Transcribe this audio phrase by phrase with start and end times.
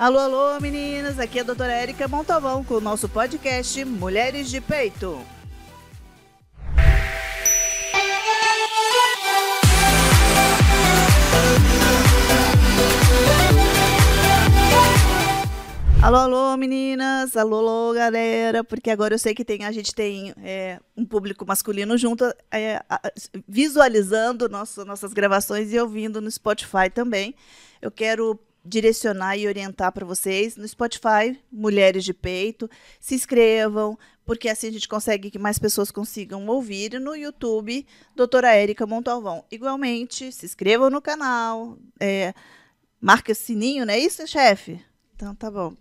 [0.00, 1.18] Alô, alô, meninas!
[1.18, 5.20] Aqui é a doutora Érica Montalvão com o nosso podcast Mulheres de Peito.
[16.02, 17.36] Alô, alô, meninas!
[17.36, 18.64] Alô, alô, galera!
[18.64, 22.82] Porque agora eu sei que tem, a gente tem é, um público masculino junto, é,
[23.46, 27.34] visualizando nosso, nossas gravações e ouvindo no Spotify também.
[27.82, 32.68] Eu quero direcionar e orientar para vocês no Spotify, Mulheres de Peito.
[33.00, 36.94] Se inscrevam, porque assim a gente consegue que mais pessoas consigam ouvir.
[36.94, 39.44] E no YouTube, Doutora Érica Montalvão.
[39.50, 42.34] Igualmente, se inscrevam no canal, é,
[43.00, 44.80] marque o sininho, não é isso, chefe?
[45.16, 45.74] Então tá bom.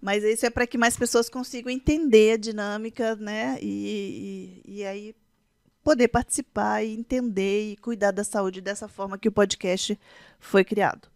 [0.00, 3.58] Mas isso é para que mais pessoas consigam entender a dinâmica, né?
[3.62, 5.14] E, e, e, aí
[5.82, 9.98] poder participar e entender e cuidar da saúde dessa forma que o podcast
[10.38, 11.13] foi criado.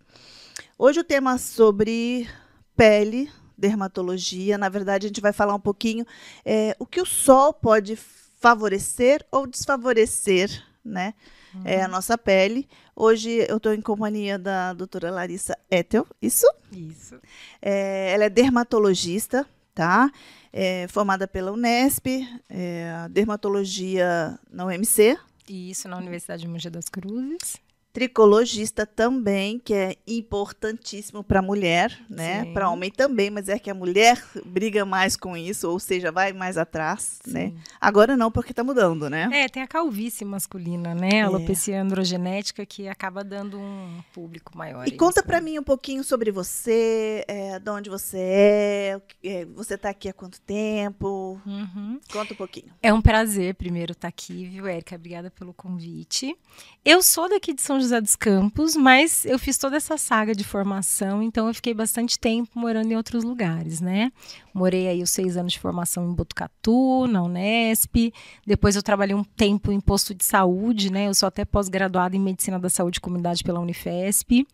[0.81, 2.29] Hoje o tema é sobre
[2.77, 4.57] pele, dermatologia.
[4.57, 6.07] Na verdade, a gente vai falar um pouquinho
[6.45, 11.15] é, o que o sol pode favorecer ou desfavorecer, né?
[11.53, 11.63] Uhum.
[11.65, 11.91] É a uhum.
[11.91, 12.69] nossa pele.
[12.95, 16.47] Hoje eu estou em companhia da doutora Larissa Ethel, isso?
[16.71, 17.17] Isso.
[17.61, 19.45] É, ela é dermatologista,
[19.75, 20.09] tá?
[20.53, 22.07] É, formada pela Unesp,
[22.49, 25.19] é, dermatologia na UMC.
[25.49, 27.61] Isso, na Universidade de Mogi das Cruzes
[27.99, 32.45] tricologista também, que é importantíssimo para a mulher, né?
[32.55, 36.33] Para homem também, mas é que a mulher briga mais com isso, ou seja, vai
[36.33, 37.49] mais atrás, né?
[37.49, 37.55] Sim.
[37.55, 37.61] né?
[37.81, 39.29] Agora não, porque está mudando, né?
[39.33, 41.11] É, tem a calvície masculina, né?
[41.11, 41.23] A é.
[41.23, 44.87] alopecia androgenética que acaba dando um público maior.
[44.87, 49.75] E conta para mim um pouquinho sobre você, é, de onde você é, é você
[49.75, 51.41] está aqui há quanto tempo?
[51.45, 51.99] Uhum.
[52.13, 52.73] Conta um pouquinho.
[52.81, 54.95] É um prazer, primeiro, estar tá aqui, viu, Érica?
[54.95, 56.37] Obrigada pelo convite.
[56.85, 60.35] Eu sou daqui de São José José dos Campos, mas eu fiz toda essa saga
[60.35, 64.13] de formação, então eu fiquei bastante tempo morando em outros lugares, né?
[64.59, 68.13] Morei aí os seis anos de formação em Botucatu, na Unesp.
[68.45, 71.07] Depois eu trabalhei um tempo em posto de saúde, né?
[71.07, 74.45] Eu sou até pós-graduada em Medicina da Saúde e Comunidade pela Unifesp.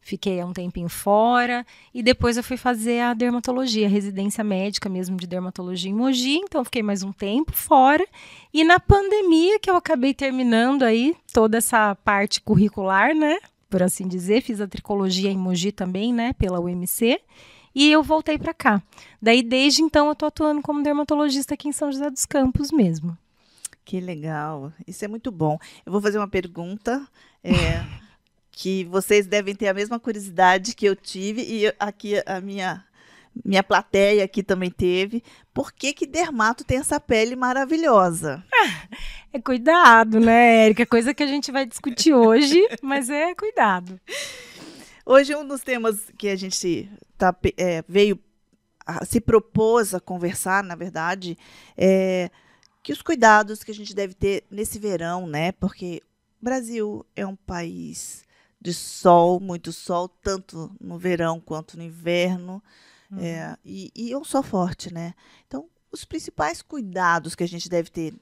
[0.00, 1.66] Fiquei um tempinho fora.
[1.92, 6.36] E depois eu fui fazer a dermatologia, a residência médica mesmo de dermatologia em Mogi.
[6.36, 8.06] Então fiquei mais um tempo fora.
[8.54, 13.36] E na pandemia que eu acabei terminando aí toda essa parte curricular, né?
[13.68, 16.32] Por assim dizer, fiz a tricologia em Mogi também, né?
[16.32, 17.20] Pela UMC
[17.74, 18.82] e eu voltei para cá.
[19.20, 23.16] Daí, desde então, eu tô atuando como dermatologista aqui em São José dos Campos mesmo.
[23.84, 25.58] Que legal, isso é muito bom.
[25.84, 27.06] Eu vou fazer uma pergunta
[27.42, 27.84] é,
[28.52, 32.84] que vocês devem ter a mesma curiosidade que eu tive e aqui a minha
[33.44, 35.22] minha plateia aqui também teve.
[35.54, 38.44] Por que que dermato tem essa pele maravilhosa?
[39.32, 40.84] É cuidado, né, Érica?
[40.84, 44.00] Coisa que a gente vai discutir hoje, mas é cuidado.
[45.06, 48.18] Hoje um dos temas que a gente tá, é, veio,
[48.86, 51.36] a, se propôs a conversar, na verdade,
[51.76, 52.30] é
[52.82, 55.52] que os cuidados que a gente deve ter nesse verão, né?
[55.52, 56.02] Porque
[56.40, 58.24] o Brasil é um país
[58.60, 62.62] de sol, muito sol, tanto no verão quanto no inverno,
[63.10, 63.20] uhum.
[63.20, 65.14] é, e, e é um sol forte, né?
[65.46, 68.14] Então, os principais cuidados que a gente deve ter.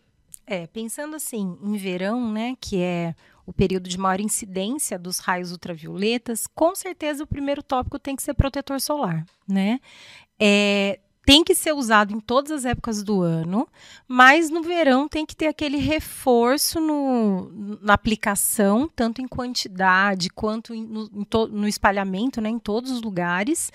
[0.46, 3.14] É, pensando assim, em verão, né, que é
[3.48, 8.22] o período de maior incidência dos raios ultravioletas, com certeza o primeiro tópico tem que
[8.22, 9.80] ser protetor solar, né?
[10.38, 13.66] É, tem que ser usado em todas as épocas do ano,
[14.06, 20.74] mas no verão tem que ter aquele reforço no, na aplicação, tanto em quantidade quanto
[20.74, 23.72] em, no, em to, no espalhamento, né, em todos os lugares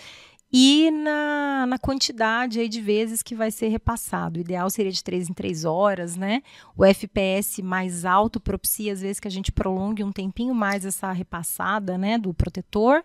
[0.56, 4.38] e na, na quantidade aí de vezes que vai ser repassado.
[4.38, 6.44] O ideal seria de 3 em 3 horas, né?
[6.78, 11.12] O FPS mais alto propicia, às vezes, que a gente prolongue um tempinho mais essa
[11.12, 13.04] repassada, né, do protetor.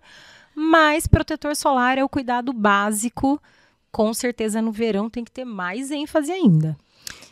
[0.54, 3.41] Mas protetor solar é o cuidado básico.
[3.91, 6.76] Com certeza no verão tem que ter mais ênfase ainda.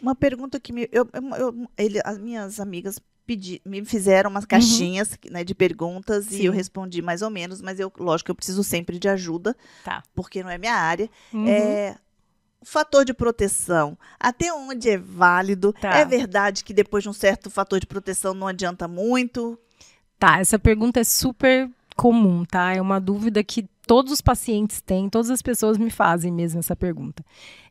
[0.01, 1.07] Uma pergunta que me, eu,
[1.39, 5.33] eu, ele, as minhas amigas pedi, me fizeram umas caixinhas uhum.
[5.33, 6.43] né, de perguntas Sim.
[6.43, 10.03] e eu respondi mais ou menos, mas eu, lógico, eu preciso sempre de ajuda, tá.
[10.15, 11.11] porque não é minha área.
[11.33, 11.47] Uhum.
[11.49, 11.97] É,
[12.63, 15.73] fator de proteção, até onde é válido?
[15.73, 15.97] Tá.
[15.99, 19.59] É verdade que depois de um certo fator de proteção não adianta muito?
[20.19, 22.75] Tá, essa pergunta é super comum, tá?
[22.75, 26.77] É uma dúvida que todos os pacientes têm, todas as pessoas me fazem mesmo essa
[26.77, 27.25] pergunta.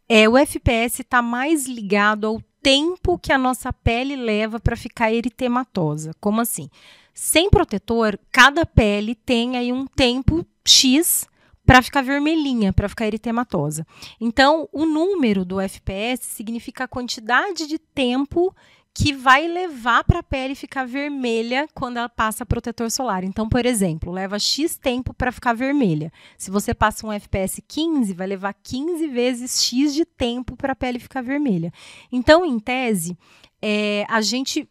[0.07, 5.13] É, o FPS está mais ligado ao tempo que a nossa pele leva para ficar
[5.13, 6.15] eritematosa.
[6.19, 6.67] Como assim?
[7.13, 11.27] Sem protetor, cada pele tem aí um tempo X
[11.63, 13.85] para ficar vermelhinha, para ficar eritematosa.
[14.19, 18.51] Então, o número do FPS significa a quantidade de tempo
[18.97, 23.25] que vai levar para a pele ficar vermelha quando ela passa protetor solar.
[23.25, 26.13] Então, por exemplo, leva X tempo para ficar vermelha.
[26.37, 30.75] Se você passa um FPS 15, vai levar 15 vezes X de tempo para a
[30.75, 31.73] pele ficar vermelha.
[32.09, 33.17] Então, em tese,
[33.61, 34.65] é, a gente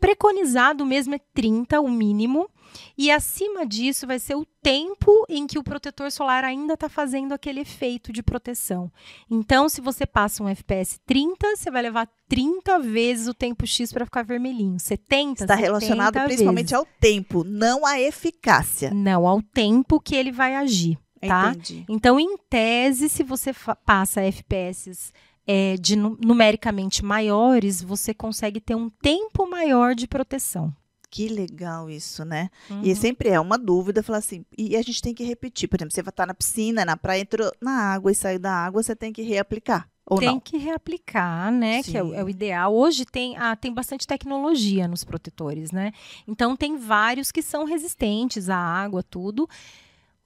[0.00, 2.50] preconizado mesmo é 30, o mínimo.
[2.96, 7.32] E acima disso vai ser o tempo em que o protetor solar ainda está fazendo
[7.32, 8.90] aquele efeito de proteção.
[9.30, 13.92] Então, se você passa um FPS 30, você vai levar 30 vezes o tempo X
[13.92, 14.78] para ficar vermelhinho.
[14.78, 16.26] 70, Está relacionado vezes.
[16.28, 18.90] principalmente ao tempo, não à eficácia.
[18.92, 20.98] Não, ao tempo que ele vai agir.
[21.20, 21.50] Tá?
[21.50, 21.84] Entendi.
[21.88, 23.52] Então, em tese, se você
[23.84, 25.12] passa FPS
[25.46, 30.72] é, de numericamente maiores, você consegue ter um tempo maior de proteção.
[31.10, 32.50] Que legal isso, né?
[32.68, 32.82] Uhum.
[32.82, 35.68] E sempre é uma dúvida, falar assim, e a gente tem que repetir.
[35.68, 38.52] Por exemplo, você vai estar na piscina, na praia, entrou na água e saiu da
[38.52, 39.88] água, você tem que reaplicar.
[40.10, 40.40] Ou tem não?
[40.40, 41.82] que reaplicar, né?
[41.82, 42.30] Que é o, é o Sim.
[42.30, 42.74] ideal.
[42.74, 45.92] Hoje tem, ah, tem bastante tecnologia nos protetores, né?
[46.26, 49.46] Então tem vários que são resistentes à água, tudo.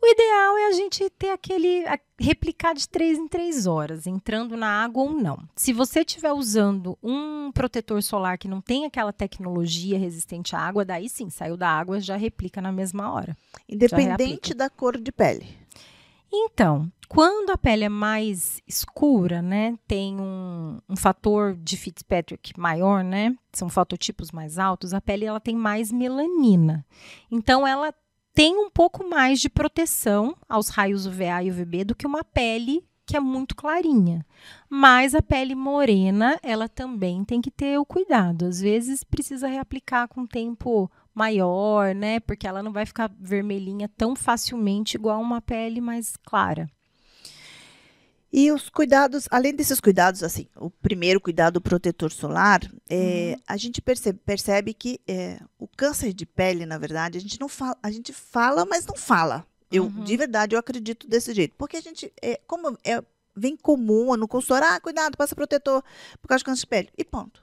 [0.03, 1.87] O ideal é a gente ter aquele.
[1.87, 5.39] a- replicar de três em três horas, entrando na água ou não.
[5.57, 10.85] Se você estiver usando um protetor solar que não tem aquela tecnologia resistente à água,
[10.85, 13.37] daí sim, saiu da água, já replica na mesma hora.
[13.69, 15.47] Independente da cor de pele.
[16.33, 23.05] Então, quando a pele é mais escura, né, tem um, um fator de Fitzpatrick maior,
[23.05, 26.87] né, são fototipos mais altos, a pele ela tem mais melanina.
[27.31, 27.93] Então, ela
[28.35, 32.85] tem um pouco mais de proteção aos raios UVA e UVB do que uma pele
[33.05, 34.25] que é muito clarinha.
[34.71, 38.47] Mas a pele morena, ela também tem que ter o cuidado.
[38.47, 42.21] Às vezes precisa reaplicar com tempo maior, né?
[42.21, 46.71] Porque ela não vai ficar vermelhinha tão facilmente igual uma pele mais clara.
[48.33, 53.59] E os cuidados, além desses cuidados, assim, o primeiro cuidado, o protetor solar, é, a
[53.59, 57.77] gente percebe, percebe que é, o câncer de pele, na verdade, a gente não fala,
[57.83, 59.47] a gente fala, mas não fala.
[59.71, 60.05] Eu, Uhum.
[60.05, 61.55] de verdade, eu acredito desse jeito.
[61.59, 63.03] Porque a gente, é, como é
[63.37, 65.83] bem comum no consultório, ah, cuidado, passa protetor
[66.21, 66.89] por causa de câncer de pele.
[66.97, 67.43] E ponto.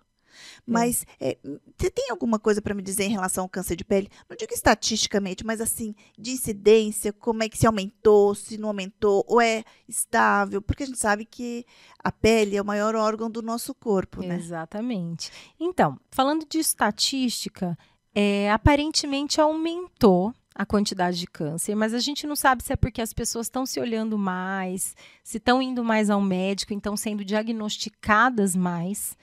[0.65, 1.37] Mas é,
[1.77, 4.09] você tem alguma coisa para me dizer em relação ao câncer de pele?
[4.29, 9.23] Não digo estatisticamente, mas assim, de incidência, como é que se aumentou, se não aumentou,
[9.27, 10.61] ou é estável?
[10.61, 11.65] Porque a gente sabe que
[12.03, 14.35] a pele é o maior órgão do nosso corpo, né?
[14.35, 15.31] Exatamente.
[15.59, 17.77] Então, falando de estatística,
[18.13, 23.01] é, aparentemente aumentou a quantidade de câncer, mas a gente não sabe se é porque
[23.01, 24.93] as pessoas estão se olhando mais,
[25.23, 29.17] se estão indo mais ao médico, então sendo diagnosticadas mais.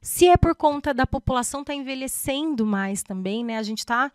[0.00, 3.58] Se é por conta da população estar envelhecendo mais também, né?
[3.58, 4.10] A gente está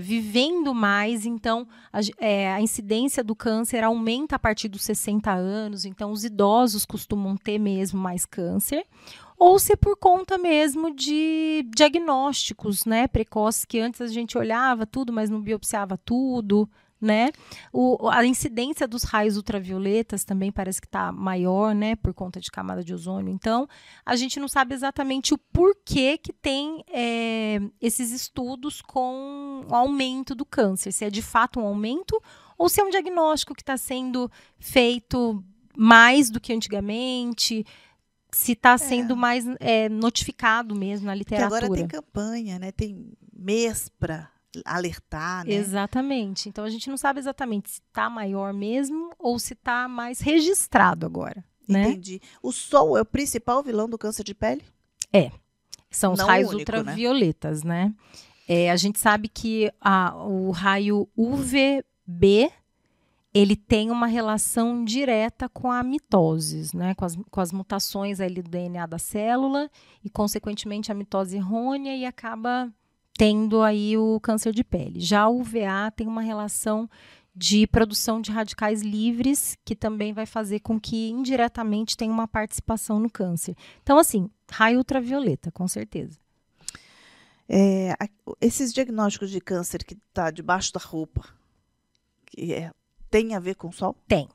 [0.00, 5.84] vivendo mais, então a, é, a incidência do câncer aumenta a partir dos 60 anos,
[5.84, 8.84] então os idosos costumam ter mesmo mais câncer
[9.38, 14.86] ou se é por conta mesmo de diagnósticos, né, precoces que antes a gente olhava
[14.86, 16.68] tudo, mas não biopsiava tudo,
[17.00, 17.30] né?
[17.72, 22.50] O, a incidência dos raios ultravioletas também parece que está maior, né, por conta de
[22.50, 23.32] camada de ozônio.
[23.32, 23.68] Então,
[24.04, 30.34] a gente não sabe exatamente o porquê que tem é, esses estudos com o aumento
[30.34, 32.20] do câncer, se é de fato um aumento
[32.56, 35.44] ou se é um diagnóstico que está sendo feito
[35.76, 37.64] mais do que antigamente,
[38.32, 41.66] se está sendo mais é, notificado mesmo na Que literatura.
[41.66, 42.72] agora tem campanha, né?
[42.72, 44.30] Tem mês para
[44.64, 45.52] alertar, né?
[45.54, 46.48] Exatamente.
[46.48, 51.04] Então a gente não sabe exatamente se está maior mesmo ou se está mais registrado
[51.06, 51.44] agora.
[51.68, 51.88] Né?
[51.90, 52.20] Entendi.
[52.42, 54.62] O sol é o principal vilão do câncer de pele?
[55.90, 56.78] São os Não raios único, né?
[56.78, 57.94] ultravioletas, né?
[58.48, 62.50] É, a gente sabe que a- o raio UVB
[63.34, 66.94] ele tem uma relação direta com a mitose, né?
[66.94, 69.70] Com as, com as mutações ali do DNA da célula
[70.02, 72.72] e, consequentemente, a mitose errônea e acaba
[73.16, 75.00] tendo aí o câncer de pele.
[75.00, 76.88] Já o UVA tem uma relação
[77.34, 82.98] de produção de radicais livres, que também vai fazer com que indiretamente tenha uma participação
[82.98, 83.54] no câncer.
[83.82, 86.18] Então, assim, raio ultravioleta, com certeza.
[87.48, 87.94] É,
[88.40, 91.24] esses diagnósticos de câncer que está debaixo da roupa,
[92.26, 92.72] que é,
[93.10, 93.94] tem a ver com o sol?
[94.08, 94.28] Tem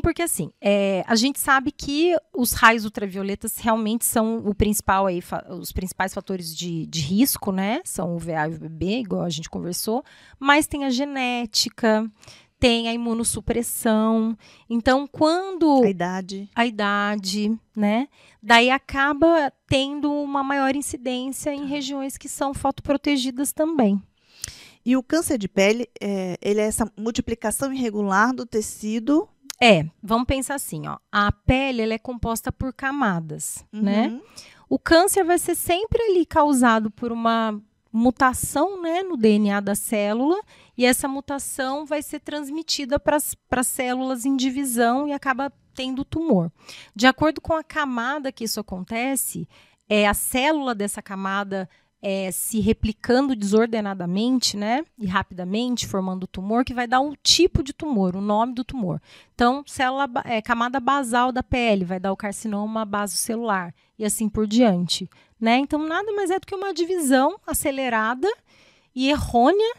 [0.00, 5.20] porque assim, é, a gente sabe que os raios ultravioletas realmente são o principal aí,
[5.60, 7.80] os principais fatores de, de risco, né?
[7.84, 10.02] São o VA e o VB, igual a gente conversou,
[10.40, 12.10] mas tem a genética,
[12.58, 14.36] tem a imunossupressão.
[14.68, 16.50] Então, quando A idade.
[16.54, 18.08] a idade, né?
[18.42, 24.02] Daí acaba tendo uma maior incidência em regiões que são fotoprotegidas também.
[24.84, 29.28] E o câncer de pele, é, ele é essa multiplicação irregular do tecido,
[29.60, 30.98] É, vamos pensar assim, ó.
[31.10, 34.08] A pele ela é composta por camadas, né?
[34.08, 34.22] Uhum.
[34.68, 37.60] O câncer vai ser sempre ali causado por uma
[37.92, 40.38] mutação né, no DNA da célula,
[40.76, 46.52] e essa mutação vai ser transmitida para as células em divisão e acaba tendo tumor.
[46.94, 49.48] De acordo com a camada que isso acontece,
[49.88, 51.68] é a célula dessa camada
[52.08, 57.72] é, se replicando desordenadamente, né, e rapidamente, formando tumor, que vai dar um tipo de
[57.72, 59.02] tumor, o nome do tumor.
[59.34, 64.46] Então, célula, é, camada basal da pele vai dar o carcinoma basocelular e assim por
[64.46, 65.10] diante,
[65.40, 65.56] né?
[65.56, 68.28] Então, nada mais é do que uma divisão acelerada
[68.94, 69.74] e errônea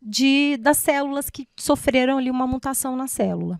[0.00, 3.58] de das células que sofreram ali uma mutação na célula.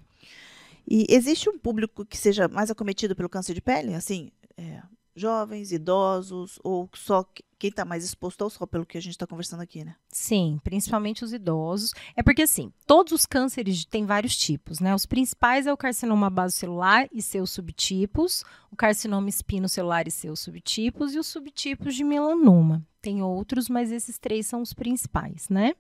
[0.88, 4.80] E existe um público que seja mais acometido pelo câncer de pele, assim, é,
[5.14, 7.24] jovens, idosos, ou só
[7.58, 9.94] quem está mais exposto ao sol, pelo que a gente está conversando aqui, né?
[10.08, 11.92] Sim, principalmente os idosos.
[12.16, 14.94] É porque, assim, todos os cânceres têm vários tipos, né?
[14.94, 21.14] Os principais é o carcinoma basocelular e seus subtipos, o carcinoma espinocelular e seus subtipos,
[21.14, 22.86] e os subtipos de melanoma.
[23.00, 25.74] Tem outros, mas esses três são os principais, né?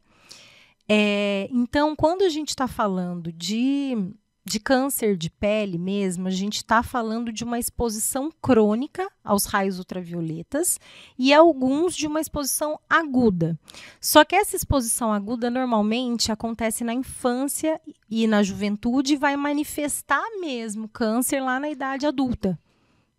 [0.88, 4.14] É, então, quando a gente está falando de
[4.44, 9.78] de câncer de pele mesmo, a gente está falando de uma exposição crônica aos raios
[9.78, 10.78] ultravioletas
[11.18, 13.58] e alguns de uma exposição aguda.
[13.98, 20.22] Só que essa exposição aguda normalmente acontece na infância e na juventude e vai manifestar
[20.40, 22.58] mesmo câncer lá na idade adulta,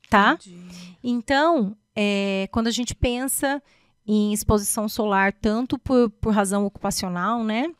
[0.09, 0.37] tá?
[0.39, 0.97] Entendi.
[1.03, 3.61] Então, é, quando a gente pensa
[4.05, 7.71] em exposição solar, tanto por, por razão ocupacional, né?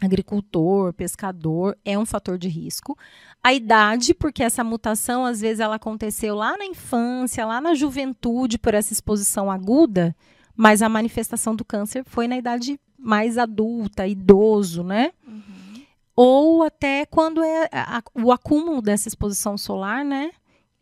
[0.00, 2.96] Agricultor, pescador, é um fator de risco.
[3.42, 8.58] A idade, porque essa mutação às vezes ela aconteceu lá na infância, lá na juventude,
[8.58, 10.14] por essa exposição aguda,
[10.56, 15.12] mas a manifestação do câncer foi na idade mais adulta, idoso, né?
[15.26, 15.82] Uhum.
[16.14, 20.30] Ou até quando é a, o acúmulo dessa exposição solar, né?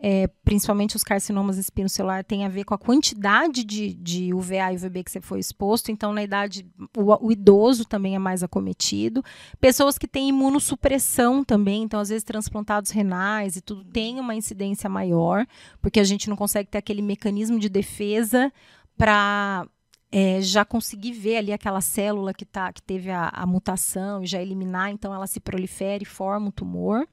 [0.02, 4.76] É, principalmente os carcinomas espinocelular, tem a ver com a quantidade de, de UVA e
[4.76, 5.92] UVB que você foi exposto.
[5.92, 6.66] Então, na idade,
[6.96, 9.22] o, o, idoso também é mais acometido.
[9.60, 14.88] Pessoas que têm imunossupressão também, então, às vezes, transplantados renais e tudo, tem uma incidência
[14.88, 15.46] maior,
[15.82, 18.50] porque a gente não consegue ter aquele mecanismo de defesa
[18.96, 19.66] para
[20.10, 24.26] é, já conseguir ver ali aquela célula que, tá, que teve a, a mutação e
[24.26, 27.06] já eliminar, então ela se prolifera e forma o tumor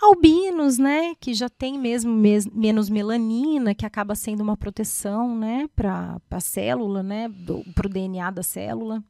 [0.00, 5.68] albinos, né, que já tem mesmo mes menos melanina, que acaba sendo uma proteção, né,
[5.74, 7.30] para a célula, né,
[7.74, 9.02] para o DNA da célula.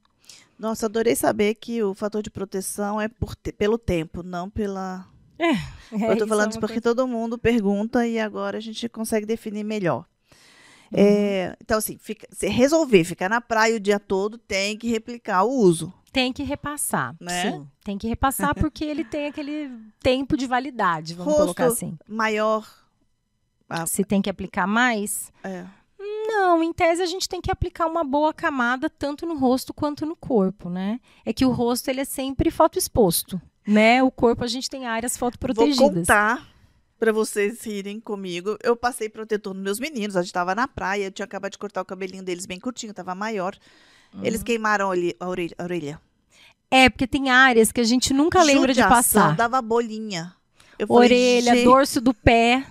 [0.58, 5.06] Nossa, adorei saber que o fator de proteção é por te pelo tempo, não pela.
[5.38, 6.94] É, é eu estou falando é isso porque coisa...
[6.94, 10.06] todo mundo pergunta e agora a gente consegue definir melhor.
[10.90, 10.98] Uhum.
[10.98, 15.44] É, então, assim, fica, se resolver ficar na praia o dia todo, tem que replicar
[15.44, 15.92] o uso.
[16.16, 17.42] Tem que repassar, né?
[17.42, 17.68] sim.
[17.84, 19.70] Tem que repassar porque ele tem aquele
[20.00, 21.98] tempo de validade, vamos Rosto colocar assim.
[22.08, 22.66] maior.
[23.86, 25.30] Se tem que aplicar mais?
[25.44, 25.66] É.
[25.98, 30.06] Não, em tese a gente tem que aplicar uma boa camada tanto no rosto quanto
[30.06, 31.00] no corpo, né?
[31.22, 34.02] É que o rosto ele é sempre fotoexposto, né?
[34.02, 35.76] O corpo a gente tem áreas fotoprotegidas.
[35.76, 36.48] Vou contar
[36.98, 38.56] para vocês rirem comigo.
[38.62, 41.58] Eu passei protetor nos meus meninos, a gente estava na praia, eu tinha acabado de
[41.58, 43.54] cortar o cabelinho deles bem curtinho, tava maior.
[44.14, 44.24] Uhum.
[44.24, 45.14] Eles queimaram a orelha,
[45.58, 46.05] a orelha.
[46.70, 49.36] É, porque tem áreas que a gente nunca lembra de passar.
[49.36, 50.34] dava bolinha.
[50.78, 52.66] Eu Orelha, falei, dorso do pé.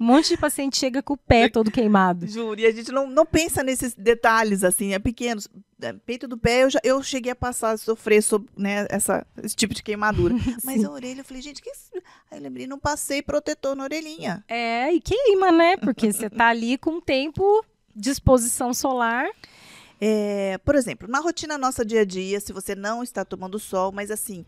[0.00, 2.26] Um monte de paciente chega com o pé todo queimado.
[2.26, 5.40] Juro, e a gente não, não pensa nesses detalhes, assim, é pequeno.
[5.80, 9.24] É, peito do pé, eu, já, eu cheguei a passar, a sofrer sobre, né, essa,
[9.42, 10.34] esse tipo de queimadura.
[10.64, 11.90] Mas a orelha, eu falei, gente, que isso?
[12.30, 14.44] Aí eu lembrei, não passei protetor na orelhinha.
[14.48, 15.76] É, e queima, né?
[15.76, 19.28] Porque você tá ali com tempo de exposição solar.
[20.00, 23.92] É, por exemplo, na rotina nossa dia a dia, se você não está tomando sol,
[23.92, 24.44] mas assim,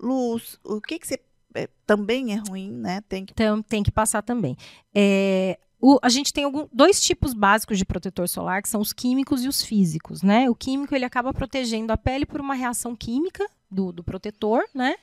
[0.00, 1.20] luz, o que que você
[1.54, 3.00] é, também é ruim, né?
[3.08, 4.56] Tem que, então, tem que passar também.
[4.94, 8.92] É, o, a gente tem algum, dois tipos básicos de protetor solar, que são os
[8.92, 10.50] químicos e os físicos, né?
[10.50, 14.96] O químico ele acaba protegendo a pele por uma reação química do, do protetor, né?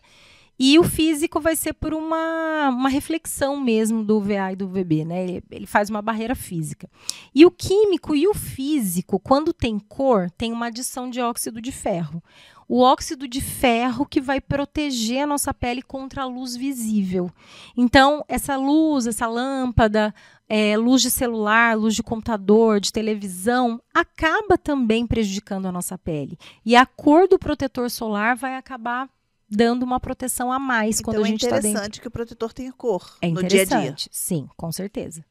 [0.57, 5.03] E o físico vai ser por uma, uma reflexão mesmo do VA e do VB,
[5.03, 5.23] né?
[5.23, 6.89] Ele, ele, faz uma barreira física.
[7.33, 11.71] E o químico e o físico, quando tem cor, tem uma adição de óxido de
[11.71, 12.23] ferro.
[12.67, 17.29] O óxido de ferro que vai proteger a nossa pele contra a luz visível.
[17.77, 20.15] Então, essa luz, essa lâmpada,
[20.49, 26.39] é, luz de celular, luz de computador, de televisão, acaba também prejudicando a nossa pele.
[26.65, 29.09] E a cor do protetor solar vai acabar
[29.49, 31.67] dando uma proteção a mais então, quando a é gente está dentro.
[31.67, 33.95] É interessante que o protetor tenha cor é no dia a dia.
[34.11, 35.23] Sim, com certeza.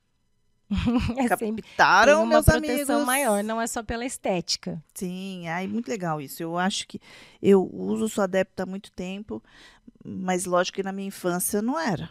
[1.18, 3.06] é Captaram, uma meus proteção amigos.
[3.06, 4.82] maior, não é só pela estética.
[4.94, 6.42] Sim, ai, muito legal isso.
[6.42, 7.00] Eu acho que
[7.42, 9.42] eu uso, sou adepta há muito tempo,
[10.04, 12.10] mas lógico que na minha infância não era.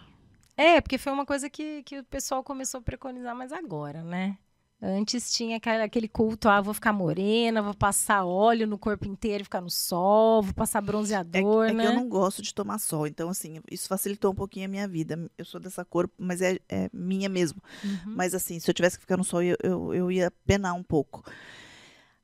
[0.55, 4.37] É, porque foi uma coisa que, que o pessoal começou a preconizar mais agora, né?
[4.85, 9.61] Antes tinha aquele culto, ah, vou ficar morena, vou passar óleo no corpo inteiro, ficar
[9.61, 11.85] no sol, vou passar bronzeador, é, é né?
[11.85, 15.17] eu não gosto de tomar sol, então assim, isso facilitou um pouquinho a minha vida.
[15.37, 17.63] Eu sou dessa cor, mas é, é minha mesmo.
[17.81, 18.13] Uhum.
[18.13, 20.83] Mas assim, se eu tivesse que ficar no sol, eu, eu, eu ia penar um
[20.83, 21.23] pouco.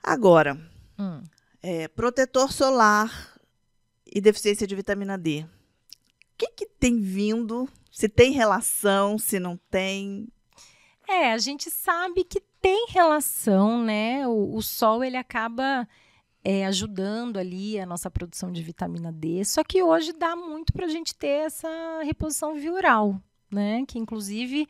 [0.03, 0.59] Agora,
[0.99, 1.23] hum.
[1.63, 3.39] é, protetor solar
[4.05, 5.45] e deficiência de vitamina D.
[5.45, 7.69] O que, que tem vindo?
[7.89, 10.27] Se tem relação, se não tem?
[11.07, 14.27] É, a gente sabe que tem relação, né?
[14.27, 15.87] O, o sol ele acaba
[16.43, 19.43] é, ajudando ali a nossa produção de vitamina D.
[19.45, 21.69] Só que hoje dá muito para a gente ter essa
[22.03, 23.85] reposição viral, né?
[23.85, 24.67] Que inclusive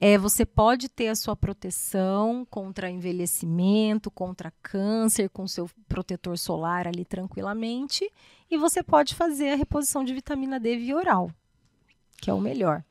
[0.00, 6.86] é, você pode ter a sua proteção contra envelhecimento, contra câncer, com seu protetor solar
[6.86, 8.10] ali tranquilamente.
[8.50, 11.30] E você pode fazer a reposição de vitamina D via oral,
[12.20, 12.82] que é o melhor.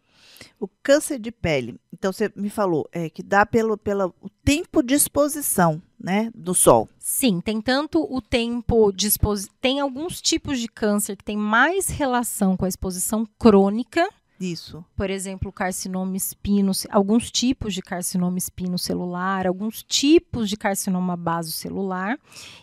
[0.60, 4.94] O câncer de pele, então você me falou, é que dá pelo, pelo tempo de
[4.94, 6.88] exposição, né, do sol.
[6.98, 11.90] Sim, tem tanto o tempo de exposição, tem alguns tipos de câncer que tem mais
[11.90, 14.08] relação com a exposição crônica,
[14.40, 14.84] isso.
[14.96, 22.18] Por exemplo, carcinoma espino, alguns tipos de carcinoma espinocelular, alguns tipos de carcinoma basocelular.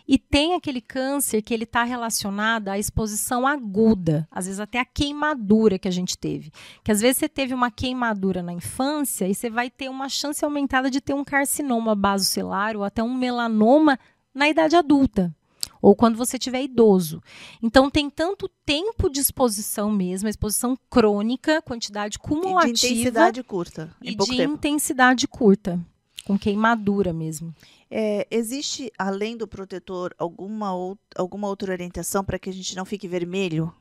[0.07, 4.85] E tem aquele câncer que ele está relacionado à exposição aguda, às vezes até a
[4.85, 6.51] queimadura que a gente teve.
[6.83, 10.43] Que às vezes você teve uma queimadura na infância e você vai ter uma chance
[10.43, 13.99] aumentada de ter um carcinoma basocelular ou até um melanoma
[14.33, 15.35] na idade adulta
[15.81, 17.21] ou quando você tiver idoso.
[17.61, 22.69] Então tem tanto tempo de exposição mesmo, exposição crônica, quantidade cumulativa.
[22.69, 23.95] E de intensidade curta.
[24.01, 24.53] E de tempo.
[24.53, 25.79] intensidade curta,
[26.25, 27.53] com queimadura mesmo.
[27.89, 32.85] É, existe, além do protetor, alguma, ou, alguma outra orientação para que a gente não
[32.85, 33.73] fique vermelho?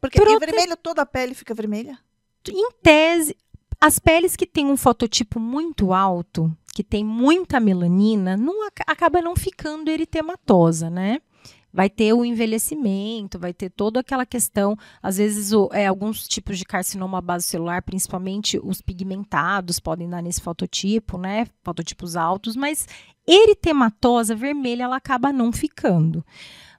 [0.00, 0.44] Porque Prote...
[0.44, 1.98] vermelho toda a pele fica vermelha?
[2.48, 3.36] Em tese,
[3.80, 9.34] as peles que têm um fototipo muito alto, que tem muita melanina, não acaba não
[9.34, 11.20] ficando eritematosa, né?
[11.72, 16.58] Vai ter o envelhecimento, vai ter toda aquela questão, às vezes o, é, alguns tipos
[16.58, 21.46] de carcinoma base celular, principalmente os pigmentados, podem dar nesse fototipo, né?
[21.62, 22.88] Fototipos altos, mas
[23.26, 26.24] eritematosa vermelha ela acaba não ficando.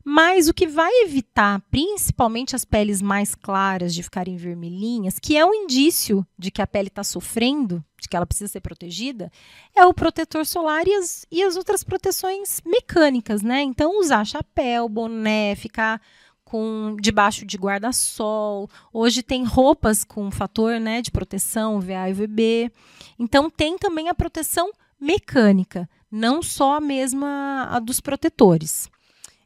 [0.04, 5.46] Mas o que vai evitar, principalmente as peles mais claras, de ficarem vermelhinhas, que é
[5.46, 9.32] um indício de que a pele está sofrendo, de que ela precisa ser protegida,
[9.76, 13.62] é o protetor solar e as, e as outras proteções mecânicas, né?
[13.62, 16.02] Então, usar chapéu, boné, ficar
[16.44, 18.68] com debaixo de guarda-sol.
[18.92, 22.72] Hoje tem roupas com fator né, de proteção, VA e VB.
[23.18, 28.90] Então, tem também a proteção mecânica, não só a mesma a dos protetores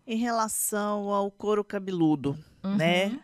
[0.08, 2.76] em relação ao couro cabeludo, uhum.
[2.76, 3.20] né?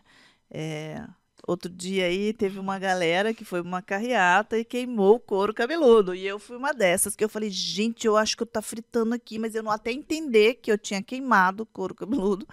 [0.50, 1.02] É,
[1.46, 6.14] outro dia aí teve uma galera que foi uma carreata e queimou o couro cabeludo.
[6.14, 9.14] E eu fui uma dessas que eu falei, gente, eu acho que eu tá fritando
[9.14, 12.46] aqui, mas eu não até entender que eu tinha queimado o couro cabeludo.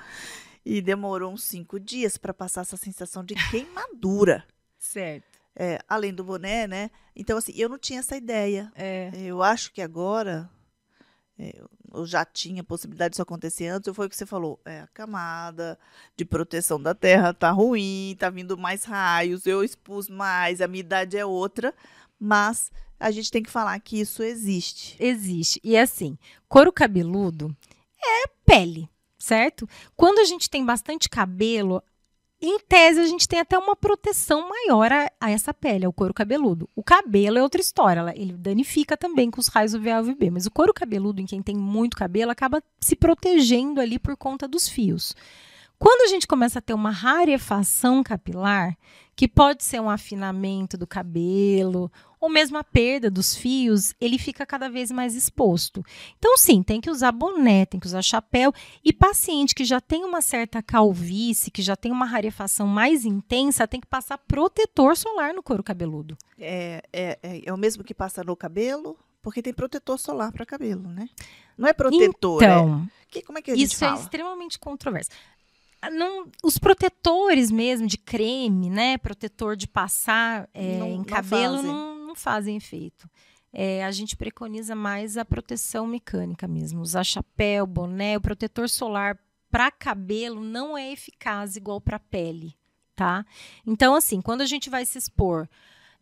[0.66, 4.46] E demorou uns cinco dias para passar essa sensação de queimadura.
[4.78, 5.40] certo.
[5.56, 6.90] É, além do boné, né?
[7.14, 8.72] Então, assim, eu não tinha essa ideia.
[8.76, 9.12] É.
[9.14, 10.50] Eu acho que agora
[11.40, 14.60] é, ou já tinha possibilidade disso acontecer antes, ou foi o que você falou?
[14.66, 15.80] É, a camada
[16.18, 20.82] de proteção da terra tá ruim, tá vindo mais raios, eu expus mais, a minha
[20.82, 21.74] idade é outra,
[22.20, 24.98] mas a gente tem que falar que isso existe.
[25.00, 25.62] Existe.
[25.64, 26.18] E assim,
[26.50, 27.56] couro cabeludo
[28.04, 29.68] é pele, certo?
[29.96, 31.82] Quando a gente tem bastante cabelo,
[32.42, 36.14] em tese, a gente tem até uma proteção maior a, a, essa pele, ao couro
[36.14, 36.70] cabeludo.
[36.76, 40.46] O cabelo é outra história, ele danifica também com os raios UVA e UVB, mas
[40.46, 44.70] o couro cabeludo, em quem tem muito cabelo, acaba se protegendo ali por conta dos
[44.70, 45.14] fios.
[45.80, 48.78] Quando a gente começa a ter uma rarefação capilar,
[49.16, 51.90] que pode ser um afinamento do cabelo
[52.20, 55.82] ou mesmo a perda dos fios, ele fica cada vez mais exposto.
[56.18, 58.54] Então, sim, tem que usar boné, tem que usar chapéu.
[58.84, 63.66] E paciente que já tem uma certa calvície, que já tem uma rarefação mais intensa,
[63.66, 66.18] tem que passar protetor solar no couro cabeludo.
[66.38, 68.98] É, é, é, é o mesmo que passa no cabelo?
[69.22, 71.08] Porque tem protetor solar para cabelo, né?
[71.58, 73.00] Não é protetor, então, é...
[73.10, 74.00] Que, como é que a gente isso é fala?
[74.00, 75.10] é extremamente controverso.
[75.82, 78.98] Ah, não, os protetores mesmo de creme, né?
[78.98, 83.10] Protetor de passar é, não, em cabelo não fazem, não, não fazem efeito.
[83.52, 86.82] É, a gente preconiza mais a proteção mecânica mesmo.
[86.82, 89.18] Usar chapéu, boné, o protetor solar
[89.50, 92.56] para cabelo não é eficaz igual para pele,
[92.96, 93.26] tá?
[93.66, 95.48] Então, assim, quando a gente vai se expor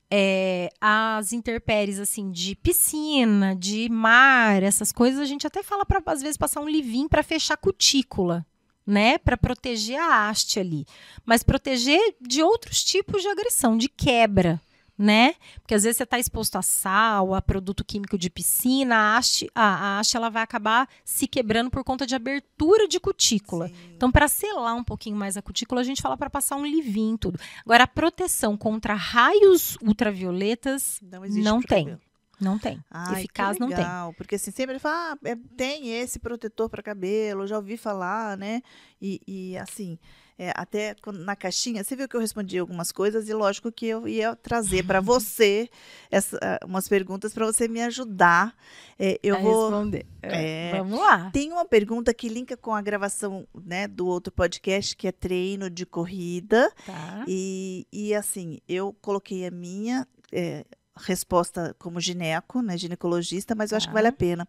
[0.09, 6.01] é, às intempéries assim de piscina, de mar, essas coisas, a gente até fala para
[6.05, 8.45] às vezes passar um livinho para fechar cutícula,
[8.87, 10.87] né, para proteger a haste ali,
[11.25, 14.61] mas proteger de outros tipos de agressão, de quebra,
[14.97, 15.35] né?
[15.61, 19.47] Porque às vezes você está exposto a sal, a produto químico de piscina, a haste,
[19.53, 23.67] a, a haste ela vai acabar se quebrando por conta de abertura de cutícula.
[23.67, 23.75] Sim.
[23.95, 27.17] Então, para selar um pouquinho mais a cutícula, a gente fala para passar um livinho
[27.17, 27.39] tudo.
[27.63, 31.85] Agora, a proteção contra raios ultravioletas não, não tem.
[31.85, 32.06] Cabelo.
[32.39, 32.83] Não tem.
[32.91, 33.85] Ai, Eficaz não tem.
[34.15, 38.37] Porque assim, sempre ele fala, ah, é, tem esse protetor para cabelo, já ouvi falar,
[38.37, 38.61] né?
[39.01, 39.97] E, e assim,
[40.39, 44.07] é, até na caixinha, você viu que eu respondi algumas coisas e lógico que eu
[44.07, 45.67] ia trazer para você
[46.11, 48.55] essa, umas perguntas para você me ajudar.
[48.99, 50.05] É, eu a vou responder.
[50.21, 51.31] É, é, Vamos lá.
[51.31, 55.71] Tem uma pergunta que linka com a gravação né, do outro podcast que é treino
[55.71, 56.71] de corrida.
[56.85, 57.25] Tá.
[57.27, 60.65] E, e assim, eu coloquei a minha é,
[60.97, 63.77] resposta como gineco, né, ginecologista, mas eu tá.
[63.77, 64.17] acho que vale a tá.
[64.17, 64.47] pena.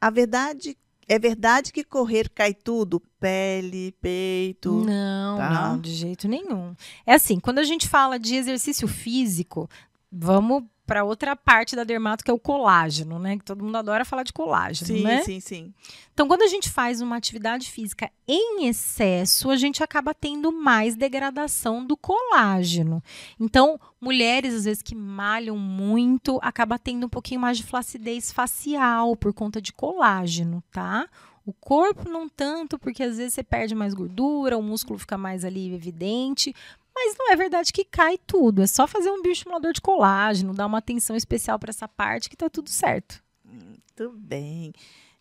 [0.00, 0.76] A verdade
[1.08, 3.00] é verdade que correr cai tudo?
[3.20, 4.84] Pele, peito?
[4.84, 5.50] Não, tá?
[5.50, 6.74] não, de jeito nenhum.
[7.04, 9.68] É assim, quando a gente fala de exercício físico,
[10.10, 13.38] vamos para outra parte da dermato que é o colágeno, né?
[13.38, 15.22] Que todo mundo adora falar de colágeno, sim, né?
[15.22, 15.74] Sim, sim,
[16.12, 20.96] Então, quando a gente faz uma atividade física em excesso, a gente acaba tendo mais
[20.96, 23.02] degradação do colágeno.
[23.38, 29.16] Então, mulheres às vezes que malham muito, acaba tendo um pouquinho mais de flacidez facial
[29.16, 31.08] por conta de colágeno, tá?
[31.44, 35.44] O corpo não tanto, porque às vezes você perde mais gordura, o músculo fica mais
[35.44, 36.54] ali evidente,
[36.94, 38.62] mas não é verdade que cai tudo.
[38.62, 42.36] É só fazer um bioestimulador de colágeno, dar uma atenção especial para essa parte que
[42.36, 43.22] tá tudo certo.
[43.44, 44.72] Muito bem.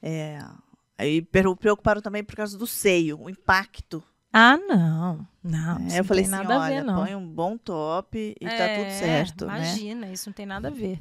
[0.02, 0.40] É,
[0.98, 4.04] aí preocuparam também por causa do seio, o impacto.
[4.34, 5.28] Ah, não.
[5.44, 7.04] Não, é, eu falei assim, nada olha, a ver, não.
[7.04, 9.46] põe um bom top e é, tá tudo é, certo.
[9.46, 9.58] Né?
[9.58, 10.14] Imagina, né?
[10.14, 11.00] isso não tem nada a ver.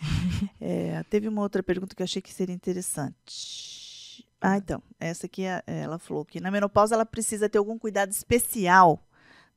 [0.60, 4.24] É, teve uma outra pergunta que eu achei que seria interessante.
[4.40, 8.12] Ah, então, essa aqui, é, ela falou que na menopausa ela precisa ter algum cuidado
[8.12, 9.02] especial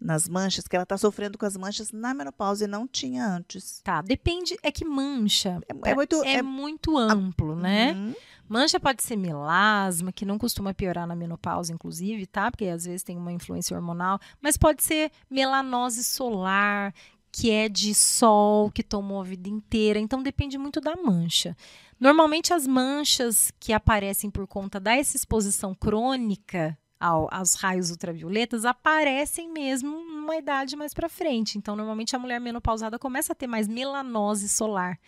[0.02, 3.82] nas manchas, que ela está sofrendo com as manchas na menopausa e não tinha antes.
[3.84, 7.94] Tá, depende, é que mancha é, é muito, é, é muito amplo, a, né?
[7.94, 8.16] Uhum.
[8.50, 12.52] Mancha pode ser melasma, que não costuma piorar na menopausa, inclusive, tá?
[12.52, 16.94] Porque às vezes tem uma influência hormonal, mas pode ser melanose solar,
[17.32, 20.00] que é de sol, que tomou a vida inteira.
[20.00, 21.56] Então depende muito da mancha.
[21.98, 29.52] Normalmente as manchas que aparecem por conta dessa exposição crônica ao, aos raios ultravioletas aparecem
[29.52, 31.58] mesmo numa idade mais para frente.
[31.58, 35.00] Então, normalmente a mulher menopausada começa a ter mais melanose solar,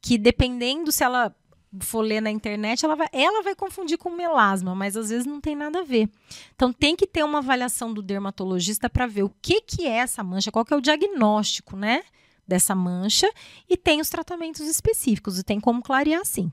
[0.00, 1.36] que dependendo se ela
[1.80, 5.40] for ler na internet, ela vai, ela vai confundir com melasma, mas às vezes não
[5.40, 6.08] tem nada a ver.
[6.54, 10.22] Então tem que ter uma avaliação do dermatologista para ver o que, que é essa
[10.22, 12.04] mancha, qual que é o diagnóstico, né,
[12.46, 13.28] dessa mancha,
[13.68, 16.50] e tem os tratamentos específicos, e tem como clarear sim.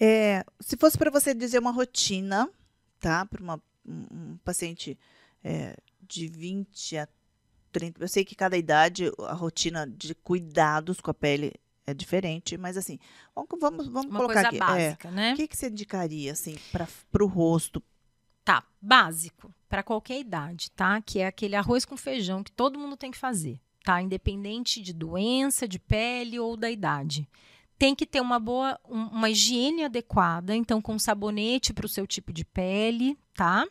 [0.00, 2.48] É, se fosse para você dizer uma rotina,
[3.00, 4.98] tá, para uma um, paciente
[5.42, 7.08] é, de 20 a
[7.70, 11.54] 30, eu sei que cada idade, a rotina de cuidados com a pele
[11.86, 12.98] é diferente, mas assim,
[13.34, 14.56] vamos, vamos, Uma colocar aqui.
[14.56, 15.32] É, básica, é, né?
[15.32, 17.82] O que, que você indicaria, assim, para o rosto?
[18.44, 21.00] Tá, básico, para qualquer idade, tá?
[21.00, 24.02] Que é aquele arroz com feijão que todo mundo tem que fazer, tá?
[24.02, 27.28] Independente de doença, de pele ou da idade
[27.82, 32.32] tem que ter uma boa, uma higiene adequada, então com sabonete para o seu tipo
[32.32, 33.66] de pele, tá?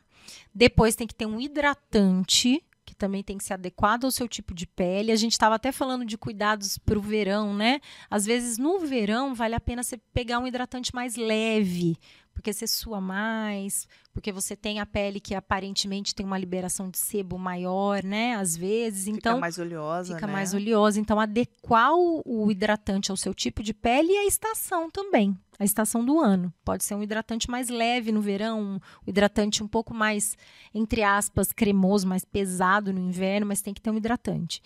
[0.54, 4.54] Depois tem que ter um hidratante, que também tem que ser adequado ao seu tipo
[4.54, 5.14] de pele.
[5.14, 7.80] A gente estava até falando de cuidados para o verão, né?
[8.10, 11.98] Às vezes no verão vale a pena você pegar um hidratante mais leve,
[12.34, 16.98] porque você sua mais, porque você tem a pele que aparentemente tem uma liberação de
[16.98, 18.36] sebo maior, né?
[18.36, 20.34] Às vezes, fica então mais oleosa, fica né?
[20.34, 21.00] mais oleosa.
[21.00, 26.04] Então adequar o, hidratante ao seu tipo de pele e a estação também, a estação
[26.04, 26.54] do ano.
[26.66, 30.38] Pode ser um hidratante mais leve no verão, um hidratante um pouco mais
[30.74, 34.62] entre aspas cremoso, mais pesado no inverno, mas tem que ter um hidratante.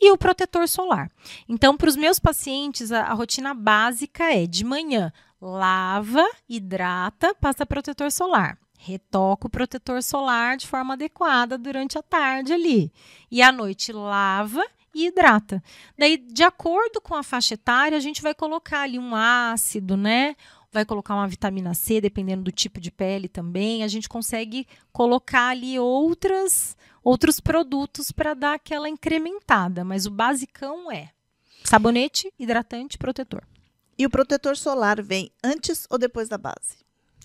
[0.00, 1.10] E o protetor solar.
[1.48, 7.64] Então, para os meus pacientes, a, a rotina básica é de manhã lava, hidrata, passa
[7.64, 8.58] protetor solar.
[8.78, 12.92] Retoca o protetor solar de forma adequada durante a tarde ali.
[13.30, 15.62] E à noite lava e hidrata.
[15.98, 20.34] Daí, de acordo com a faixa etária, a gente vai colocar ali um ácido, né?
[20.72, 23.82] Vai colocar uma vitamina C, dependendo do tipo de pele também.
[23.82, 29.84] A gente consegue colocar ali outras, outros produtos para dar aquela incrementada.
[29.84, 31.10] Mas o basicão é
[31.64, 33.42] sabonete, hidratante, protetor.
[34.00, 36.78] E o protetor solar vem antes ou depois da base?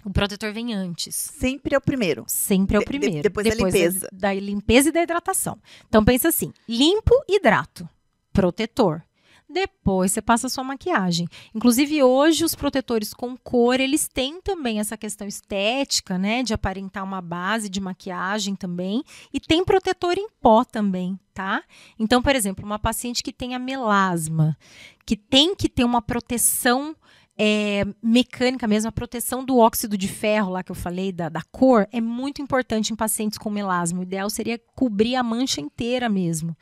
[0.03, 1.15] O protetor vem antes.
[1.15, 2.25] Sempre é o primeiro.
[2.27, 3.15] Sempre é o primeiro.
[3.15, 4.09] De, depois, depois, da limpeza.
[4.11, 5.57] Da, da limpeza e da hidratação.
[5.87, 7.87] Então pensa assim: limpo, hidrato,
[8.33, 9.01] protetor.
[9.47, 11.27] Depois você passa a sua maquiagem.
[11.53, 17.03] Inclusive hoje os protetores com cor, eles têm também essa questão estética, né, de aparentar
[17.03, 21.63] uma base de maquiagem também, e tem protetor em pó também, tá?
[21.99, 24.57] Então, por exemplo, uma paciente que tenha melasma,
[25.05, 26.95] que tem que ter uma proteção
[27.37, 31.41] é, mecânica mesmo, a proteção do óxido de ferro, lá que eu falei, da, da
[31.41, 33.99] cor, é muito importante em pacientes com melasma.
[33.99, 36.55] O ideal seria cobrir a mancha inteira mesmo.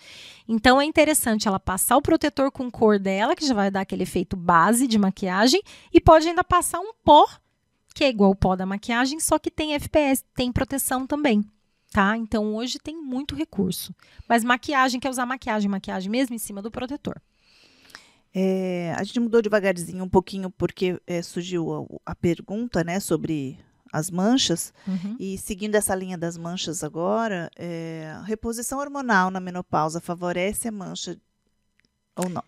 [0.48, 4.04] Então é interessante ela passar o protetor com cor dela, que já vai dar aquele
[4.04, 5.62] efeito base de maquiagem,
[5.94, 7.28] e pode ainda passar um pó,
[7.94, 11.46] que é igual o pó da maquiagem, só que tem FPS, tem proteção também.
[11.92, 12.18] Tá?
[12.18, 13.94] Então hoje tem muito recurso.
[14.28, 17.22] Mas maquiagem, quer usar maquiagem, maquiagem mesmo em cima do protetor.
[18.34, 23.60] É, a gente mudou devagarzinho um pouquinho porque é, surgiu a, a, pergunta né, sobre
[23.92, 24.74] as manchas.
[24.88, 25.16] Uhum.
[25.20, 31.16] E seguindo essa linha das manchas agora, é, reposição hormonal na menopausa favorece a mancha
[32.16, 32.44] ou não?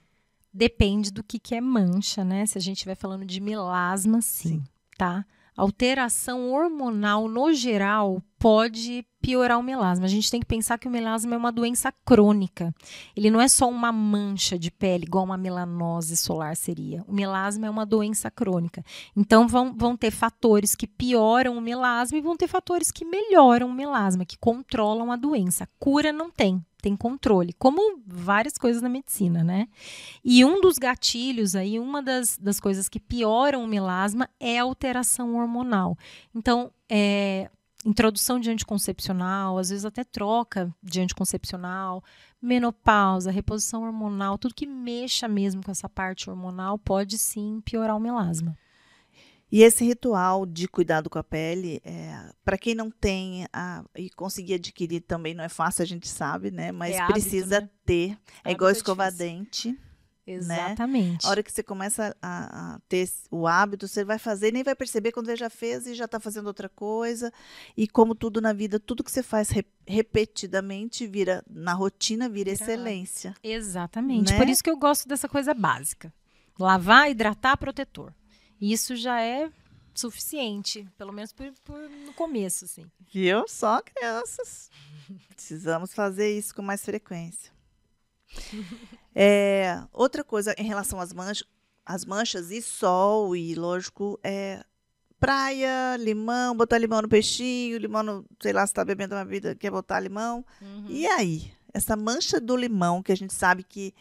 [0.52, 2.45] Depende do que, que é mancha, né?
[2.45, 4.63] Se a gente estiver falando de melasma, sim, sim.
[4.98, 5.26] tá?
[5.56, 10.06] Alteração hormonal no geral pode piorar o melasma.
[10.06, 12.74] A gente tem que pensar que o melasma é uma doença crônica.
[13.15, 17.04] Ele não é só uma mancha de pele, igual uma melanose solar seria.
[17.08, 18.84] O melasma é uma doença crônica.
[19.15, 23.68] Então, vão, vão ter fatores que pioram o melasma e vão ter fatores que melhoram
[23.68, 25.68] o melasma, que controlam a doença.
[25.80, 29.67] Cura não tem tem controle, como várias coisas na medicina, né?
[30.24, 34.63] E um dos gatilhos aí, uma das, das coisas que pioram o melasma é a
[34.63, 35.98] alteração hormonal.
[36.36, 37.50] Então, é,
[37.84, 42.04] introdução de anticoncepcional, às vezes até troca de anticoncepcional,
[42.39, 48.00] menopausa, reposição hormonal, tudo que mexa mesmo com essa parte hormonal pode sim piorar o
[48.00, 48.56] melasma.
[49.56, 54.10] E esse ritual de cuidado com a pele, é, para quem não tem a, e
[54.10, 56.74] conseguir adquirir também não é fácil, a gente sabe, né?
[56.74, 57.70] Mas é hábito, precisa né?
[57.86, 58.18] ter.
[58.44, 59.72] É igual escovar dente.
[59.72, 59.78] Né?
[60.28, 61.24] Exatamente.
[61.24, 61.30] Né?
[61.30, 64.76] A hora que você começa a, a, ter o hábito, você vai fazer, nem vai
[64.76, 67.32] perceber quando você já fez e já está fazendo outra coisa.
[67.78, 72.50] E como tudo na vida, tudo que você faz re, repetidamente vira, na rotina, vira
[72.50, 73.34] excelência.
[73.41, 74.34] Exatamente.
[74.34, 74.38] Né?
[74.38, 76.13] Por isso que eu gosto dessa coisa básica.
[76.60, 78.13] Lavar, hidratar, protetor.
[78.71, 79.51] Isso já é
[79.93, 82.86] suficiente, pelo menos por, por, no começo, assim.
[83.12, 83.45] Viu?
[83.47, 84.69] Só crianças.
[85.30, 87.51] Precisamos fazer isso com mais frequência.
[89.17, 91.47] É, outra coisa em relação às manchas,
[91.86, 94.62] as manchas e sol, e lógico, é
[95.17, 99.56] praia, limão, botar limão no peixinho, limão no, sei lá, se está bebendo uma vida,
[99.56, 100.45] quer botar limão.
[100.62, 100.88] Uhum.
[100.89, 101.49] E aí?
[101.73, 103.93] Essa mancha do limão, que a gente sabe que,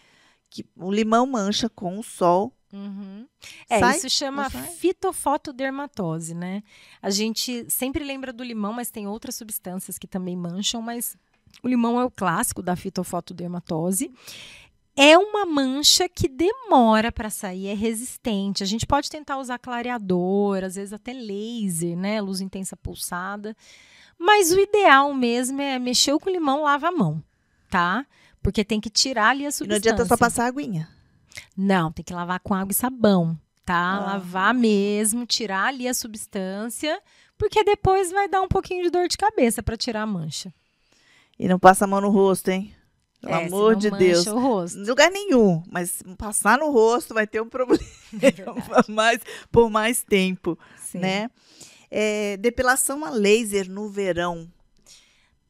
[0.51, 3.29] que o limão mancha com o sol, Uhum.
[3.71, 3.97] É, sai?
[3.97, 6.65] isso chama fitofotodermatose, né?
[7.01, 11.17] A gente sempre lembra do limão, mas tem outras substâncias que também mancham, mas
[11.63, 14.11] o limão é o clássico da fitofotodermatose.
[14.97, 18.65] É uma mancha que demora para sair, é resistente.
[18.65, 22.21] A gente pode tentar usar clareador, às vezes até laser, né?
[22.21, 23.57] Luz intensa pulsada.
[24.19, 27.23] Mas o ideal mesmo é mexer com o limão, lava a mão,
[27.71, 28.05] tá?
[28.43, 29.65] Porque tem que tirar ali a substância.
[29.65, 30.89] E não adianta só passar aguinha.
[31.57, 33.75] Não, tem que lavar com água e sabão, tá?
[33.75, 34.01] Ah.
[34.13, 37.01] Lavar mesmo, tirar ali a substância,
[37.37, 40.53] porque depois vai dar um pouquinho de dor de cabeça para tirar a mancha.
[41.39, 42.75] E não passa a mão no rosto, hein?
[43.21, 44.27] Pelo é, amor de Deus.
[44.27, 44.79] O rosto.
[44.79, 47.83] Em lugar nenhum, mas passar no rosto vai ter um problema
[48.21, 49.21] é mais,
[49.51, 50.99] por mais tempo, Sim.
[50.99, 51.31] né?
[51.91, 54.51] É, depilação a laser no verão.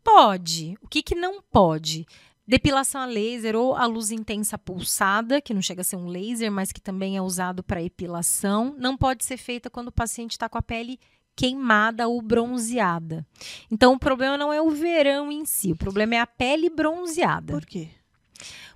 [0.02, 0.76] Pode.
[0.82, 2.06] O que, que não pode?
[2.46, 6.52] Depilação a laser ou a luz intensa pulsada, que não chega a ser um laser,
[6.52, 10.48] mas que também é usado para epilação, não pode ser feita quando o paciente está
[10.48, 10.98] com a pele
[11.34, 13.26] queimada ou bronzeada.
[13.70, 17.52] Então, o problema não é o verão em si, o problema é a pele bronzeada.
[17.52, 17.88] Por quê?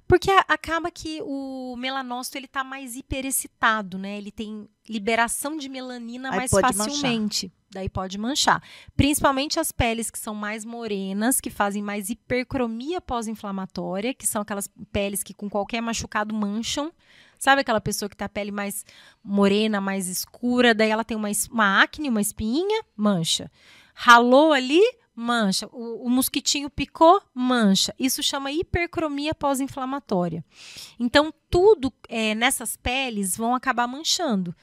[0.09, 4.16] Porque acaba que o melanócito ele está mais hiperexcitado, né?
[4.16, 7.47] Ele tem liberação de melanina Aí mais facilmente.
[7.47, 7.59] Manchar.
[7.71, 8.62] Daí pode manchar.
[8.97, 14.71] Principalmente as peles que são mais morenas, que fazem mais hipercromia pós-inflamatória, que são aquelas
[14.90, 16.90] peles que com qualquer machucado mancham.
[17.38, 18.87] Sabe aquela pessoa que tem a pele mais
[19.23, 23.51] morena, mais escura, daí ela tem uma, uma acne, uma espinha, mancha.
[23.94, 24.83] Ralou ali,
[25.18, 25.68] mancha.
[25.72, 27.92] O, o, mosquitinho picou, mancha.
[27.98, 30.44] Isso chama hipercromia pós-inflamatória.
[30.98, 34.54] Então, tudo é, nessas peles vão acabar manchando.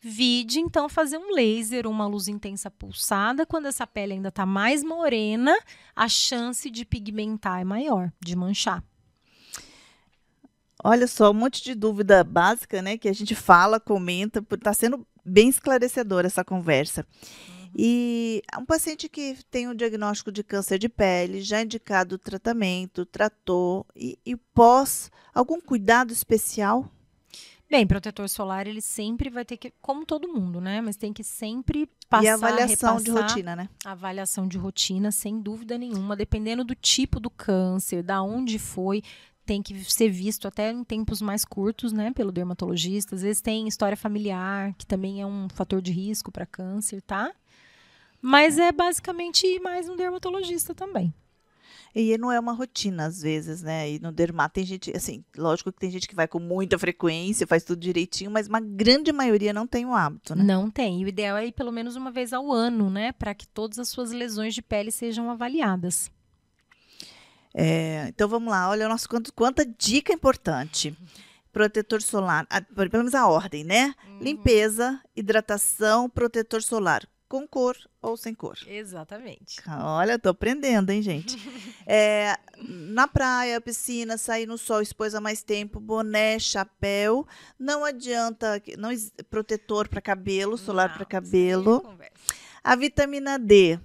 [0.00, 3.46] Vide, então, fazer um laser uma luz intensa pulsada.
[3.46, 5.56] Quando essa pele ainda está mais morena,
[5.96, 8.84] a chance de pigmentar é maior, de manchar.
[10.84, 12.98] Olha só, um monte de dúvida básica, né?
[12.98, 17.06] Que a gente fala, comenta, está sendo bem esclarecedora essa conversa.
[17.76, 23.06] E um paciente que tem um diagnóstico de câncer de pele, já indicado o tratamento,
[23.06, 26.90] tratou, e, e pós, algum cuidado especial?
[27.70, 30.82] Bem, protetor solar ele sempre vai ter que, como todo mundo, né?
[30.82, 33.68] Mas tem que sempre passar, e avaliação repassar, de rotina, né?
[33.82, 39.02] Avaliação de rotina, sem dúvida nenhuma, dependendo do tipo do câncer, da onde foi,
[39.46, 43.14] tem que ser visto até em tempos mais curtos, né, pelo dermatologista.
[43.14, 47.32] Às vezes tem história familiar, que também é um fator de risco para câncer, tá?
[48.22, 51.12] Mas é basicamente mais um dermatologista também.
[51.94, 53.90] E não é uma rotina, às vezes, né?
[53.90, 57.46] E no dermato tem gente, assim, lógico que tem gente que vai com muita frequência,
[57.46, 60.42] faz tudo direitinho, mas uma grande maioria não tem o hábito, né?
[60.42, 61.04] Não tem.
[61.04, 63.12] O ideal é ir pelo menos uma vez ao ano, né?
[63.12, 66.10] Para que todas as suas lesões de pele sejam avaliadas.
[67.52, 70.96] É, então vamos lá, olha nosso quanto, quanta dica importante.
[71.52, 73.94] Protetor solar, a, pelo menos a ordem, né?
[74.06, 74.18] Uhum.
[74.20, 78.58] Limpeza, hidratação, protetor solar com cor ou sem cor.
[78.66, 79.56] Exatamente.
[79.66, 81.38] Olha, tô aprendendo, hein, gente?
[81.86, 87.26] é, na praia, piscina, sair no sol, expôs há mais tempo, boné, chapéu.
[87.58, 88.90] Não adianta, não
[89.30, 91.82] protetor para cabelo, solar para cabelo.
[92.62, 93.80] A vitamina D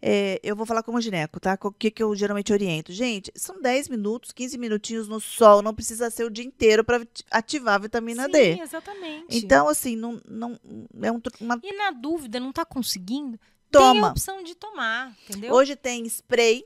[0.00, 1.58] é, eu vou falar como gineco, tá?
[1.60, 2.92] O que, que eu geralmente oriento?
[2.92, 7.04] Gente, são 10 minutos, 15 minutinhos no sol, não precisa ser o dia inteiro para
[7.30, 8.60] ativar a vitamina Sim, D.
[8.60, 9.36] exatamente.
[9.36, 10.58] Então, assim, não, não,
[11.02, 11.60] é um, uma...
[11.62, 13.38] E na dúvida, não está conseguindo?
[13.70, 13.92] Toma.
[13.92, 15.52] Tem a opção de tomar, entendeu?
[15.52, 16.64] Hoje tem spray.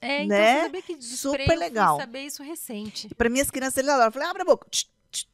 [0.00, 0.70] É, então né?
[1.00, 1.96] Super legal.
[1.98, 3.08] saber isso recente.
[3.14, 4.08] Para minhas crianças, ele adora.
[4.08, 4.68] Eu falei, abre a boca.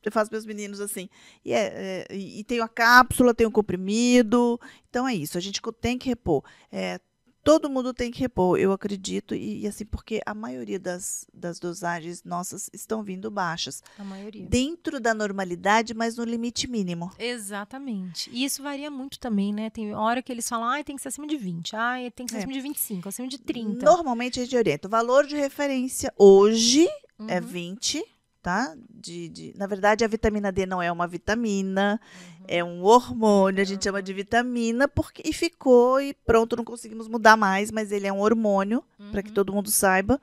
[0.02, 1.08] Eu faço meus meninos assim.
[1.44, 4.60] E, é, é, e tem a cápsula, tem o comprimido.
[4.88, 5.38] Então é isso.
[5.38, 6.44] A gente tem que repor.
[6.70, 7.00] É,
[7.42, 11.58] todo mundo tem que repor, eu acredito, e, e, assim, porque a maioria das, das
[11.58, 13.82] dosagens nossas estão vindo baixas.
[13.98, 14.46] A maioria.
[14.46, 17.10] Dentro da normalidade, mas no limite mínimo.
[17.18, 18.30] Exatamente.
[18.32, 19.70] E isso varia muito também, né?
[19.70, 22.32] Tem hora que eles falam, ah, tem que ser acima de 20, ah, tem que
[22.32, 22.40] ser é.
[22.40, 23.84] acima de 25, acima de 30.
[23.84, 24.88] Normalmente a gente orienta.
[24.88, 27.28] O valor de referência hoje é uhum.
[27.28, 28.04] é 20
[28.42, 28.74] tá?
[28.90, 32.44] De, de, na verdade, a vitamina D não é uma vitamina, uhum.
[32.48, 37.06] é um hormônio, a gente chama de vitamina, porque e ficou e pronto, não conseguimos
[37.06, 39.12] mudar mais, mas ele é um hormônio, uhum.
[39.12, 40.20] para que todo mundo saiba.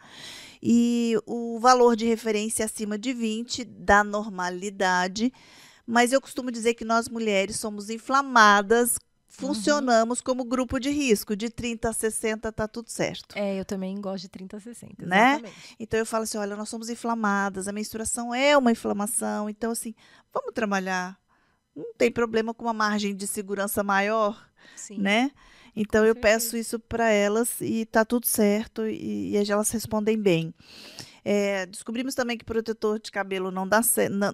[0.62, 5.32] E o valor de referência é acima de 20 da normalidade.
[5.88, 9.00] Mas eu costumo dizer que nós mulheres somos inflamadas
[9.40, 10.24] funcionamos uhum.
[10.24, 11.36] como grupo de risco.
[11.36, 13.36] De 30 a 60 tá tudo certo.
[13.38, 15.06] É, eu também gosto de 30 a 60.
[15.06, 15.42] Né?
[15.80, 19.50] Então eu falo assim: olha, nós somos inflamadas, a menstruação é uma inflamação.
[19.50, 19.96] Então, assim,
[20.34, 21.18] vamos trabalhar.
[21.76, 25.00] Não tem problema com uma margem de segurança maior, Sim.
[25.00, 25.32] né?
[25.76, 26.34] Então com eu certeza.
[26.34, 30.54] peço isso para elas e tá tudo certo e, e elas respondem bem.
[31.24, 34.14] É, descobrimos também que protetor de cabelo não dá certo.
[34.14, 34.34] Não,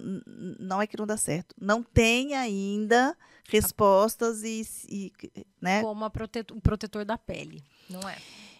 [0.58, 1.54] não é que não dá certo.
[1.60, 3.16] Não tem ainda
[3.48, 5.12] respostas e, e
[5.60, 5.82] né?
[5.82, 8.16] Como protetor, o protetor da pele, não é?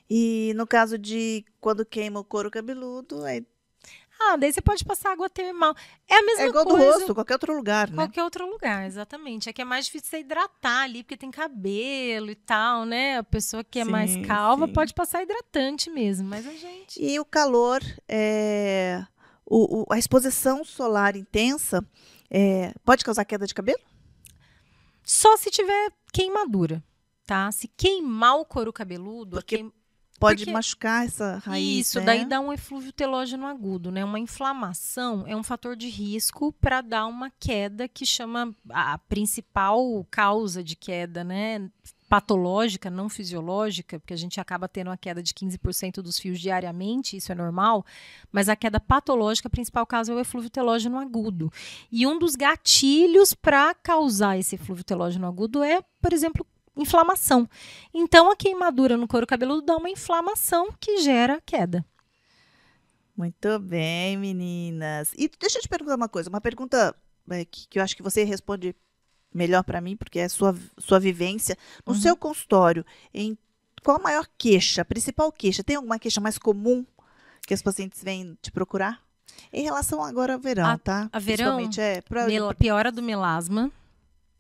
[0.09, 3.45] E no caso de quando queima o couro cabeludo, aí
[4.19, 5.75] ah, daí você pode passar água termal.
[6.09, 6.43] É a mesma coisa.
[6.43, 7.97] É igual coisa, do rosto, qualquer outro lugar, né?
[7.97, 9.49] Qualquer outro lugar, exatamente.
[9.49, 13.19] É que é mais difícil você hidratar ali, porque tem cabelo e tal, né?
[13.19, 14.73] A pessoa que é sim, mais calva sim.
[14.73, 17.03] pode passar hidratante mesmo, mas a gente...
[17.03, 19.05] E o calor, é...
[19.45, 21.85] o, o, a exposição solar intensa
[22.31, 22.73] é...
[22.85, 23.81] pode causar queda de cabelo?
[25.07, 26.85] Só se tiver queimadura,
[27.25, 27.51] tá?
[27.53, 29.37] Se queimar o couro cabeludo...
[29.37, 29.57] Porque...
[29.57, 29.73] Queim
[30.19, 31.89] Pode Porque machucar essa raiz.
[31.89, 32.07] Isso, né?
[32.07, 34.05] daí dá um eflúvio telógeno agudo, né?
[34.05, 40.07] Uma inflamação é um fator de risco para dar uma queda que chama a principal
[40.11, 41.71] causa de queda, né?
[42.09, 47.17] Patológica, não fisiológica, porque a gente acaba tendo uma queda de 15% dos fios diariamente,
[47.17, 47.85] isso é normal,
[48.31, 51.53] mas a queda patológica, principal causa é o eflúvio telógeno agudo.
[51.91, 57.49] E um dos gatilhos para causar esse eflúvio telógeno agudo é, por exemplo, inflamação.
[57.93, 61.85] Então, a queimadura no couro cabeludo dá uma inflamação que gera queda.
[63.17, 65.13] Muito bem, meninas.
[65.17, 66.95] E deixa eu te perguntar uma coisa, uma pergunta
[67.31, 68.77] é, que, eu acho que você responde
[69.37, 71.57] melhor para mim, porque é sua, sua vivência.
[71.87, 72.01] No uhum.
[72.01, 73.37] seu consultório, em
[73.83, 75.63] qual a maior queixa, a principal queixa?
[75.63, 76.85] Tem alguma queixa mais comum
[77.47, 79.01] que os pacientes vêm te procurar?
[79.53, 81.09] Em relação agora ao verão, a, tá?
[81.13, 82.27] A verão, é, pra...
[82.59, 83.71] piora do melasma,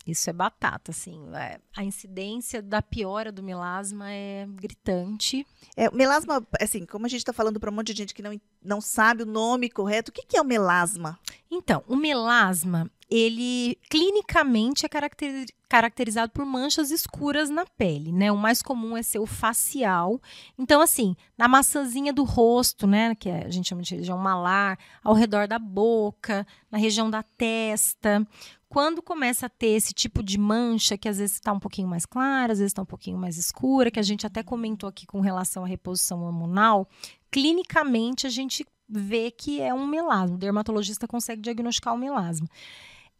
[0.06, 1.20] isso é batata, assim.
[1.34, 5.44] É, a incidência da piora do melasma é gritante.
[5.76, 8.40] É, melasma, assim, como a gente está falando para um monte de gente que não,
[8.62, 11.18] não sabe o nome correto, o que, que é o melasma?
[11.50, 18.32] Então, o melasma ele clinicamente é caracter, caracterizado por manchas escuras na pele, né?
[18.32, 20.20] O mais comum é ser o facial.
[20.58, 23.14] Então, assim, na maçãzinha do rosto, né?
[23.14, 28.26] Que a gente chama de região malar, ao redor da boca, na região da testa.
[28.68, 32.04] Quando começa a ter esse tipo de mancha, que às vezes está um pouquinho mais
[32.04, 35.20] clara, às vezes está um pouquinho mais escura, que a gente até comentou aqui com
[35.20, 36.88] relação à reposição hormonal,
[37.30, 40.36] clinicamente a gente vê que é um melasma.
[40.36, 42.48] O dermatologista consegue diagnosticar o melasma.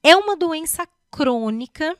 [0.07, 1.99] É uma doença crônica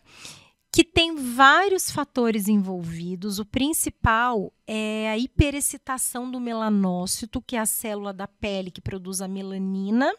[0.71, 3.41] que tem vários fatores envolvidos.
[3.41, 9.21] O principal é a hiperexcitação do melanócito, que é a célula da pele que produz
[9.21, 10.15] a melanina,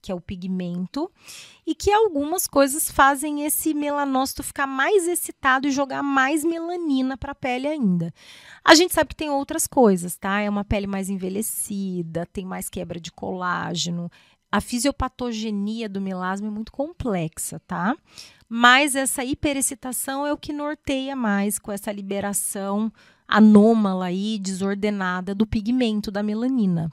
[0.00, 1.12] que é o pigmento,
[1.66, 7.32] e que algumas coisas fazem esse melanócito ficar mais excitado e jogar mais melanina para
[7.32, 8.14] a pele ainda.
[8.64, 10.40] A gente sabe que tem outras coisas, tá?
[10.40, 14.10] É uma pele mais envelhecida, tem mais quebra de colágeno,
[14.50, 17.96] a fisiopatogenia do melasma é muito complexa, tá?
[18.48, 22.92] Mas essa hiperexcitação é o que norteia mais com essa liberação
[23.26, 26.90] anômala e desordenada do pigmento da melanina.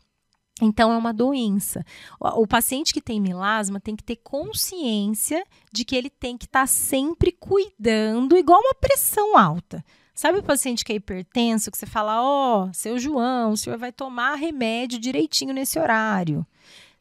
[0.62, 1.84] Então, é uma doença.
[2.20, 6.62] O, paciente que tem melasma tem que ter consciência de que ele tem que estar
[6.62, 9.84] tá sempre cuidando, igual uma pressão alta.
[10.14, 13.80] Sabe o paciente que é hipertenso, que você fala, ó, oh, seu João, o senhor
[13.80, 16.46] vai tomar remédio direitinho nesse horário.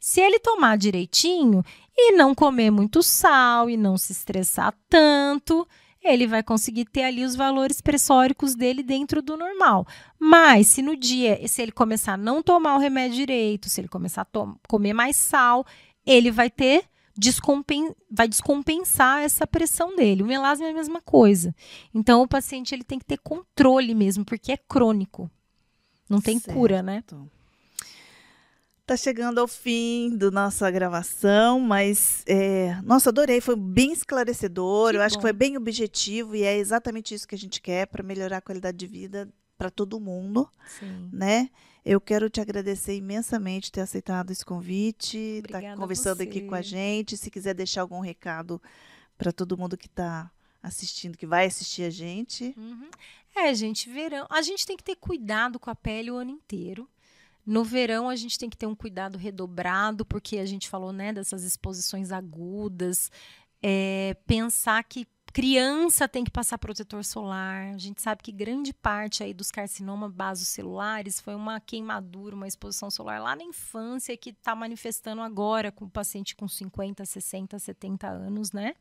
[0.03, 1.65] Se ele tomar direitinho
[1.97, 5.65] e não comer muito sal e não se estressar tanto,
[6.03, 9.87] ele vai conseguir ter ali os valores pressóricos dele dentro do normal.
[10.19, 13.87] Mas se no dia, se ele começar a não tomar o remédio direito, se ele
[13.87, 15.65] começar a comer mais sal,
[16.05, 16.83] ele vai ter
[17.17, 20.25] descompen vai descompensar essa pressão dele.
[20.25, 21.55] O melasma é a mesma coisa.
[21.95, 25.31] Então o paciente ele tem que ter controle mesmo, porque é crônico.
[26.11, 26.59] Não tem certo.
[26.59, 27.05] cura, né?
[28.93, 34.91] Tá chegando ao fim da nossa gravação, mas é, nossa, adorei, foi bem esclarecedor.
[34.91, 35.07] Que eu bom.
[35.07, 38.37] acho que foi bem objetivo e é exatamente isso que a gente quer para melhorar
[38.37, 40.47] a qualidade de vida para todo mundo,
[40.79, 41.09] Sim.
[41.11, 41.49] né?
[41.83, 46.61] Eu quero te agradecer imensamente ter aceitado esse convite, estar tá conversando aqui com a
[46.61, 47.17] gente.
[47.17, 48.61] Se quiser deixar algum recado
[49.17, 50.31] para todo mundo que está
[50.63, 52.55] assistindo, que vai assistir a gente.
[52.59, 52.91] Uhum.
[53.35, 54.27] É, gente, verão.
[54.29, 56.87] A gente tem que ter cuidado com a pele o ano inteiro.
[57.45, 61.13] No verão a gente tem que ter um cuidado redobrado, porque a gente falou né,
[61.13, 63.11] dessas exposições agudas,
[63.63, 67.75] é, pensar que criança tem que passar protetor solar.
[67.75, 72.91] A gente sabe que grande parte aí dos carcinomas basocelulares foi uma queimadura, uma exposição
[72.91, 78.09] solar lá na infância que está manifestando agora com o paciente com 50, 60, 70
[78.09, 78.75] anos, né?